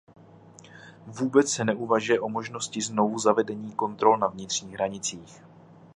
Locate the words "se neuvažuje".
1.51-2.19